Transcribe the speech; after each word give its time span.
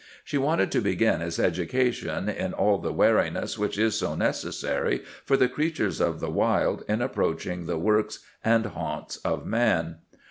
She 0.23 0.39
wanted 0.39 0.71
to 0.71 0.81
begin 0.81 1.19
his 1.19 1.37
education 1.39 2.27
in 2.27 2.53
all 2.55 2.79
the 2.79 2.91
wariness 2.91 3.59
which 3.59 3.77
is 3.77 3.93
so 3.99 4.15
necessary 4.15 5.03
for 5.25 5.37
the 5.37 5.47
creatures 5.47 6.01
of 6.01 6.19
the 6.19 6.31
wild 6.31 6.83
in 6.89 7.03
approaching 7.03 7.67
the 7.67 7.77
works 7.77 8.17
and 8.43 8.65
haunts 8.65 9.17
of 9.17 9.45
man. 9.45 9.97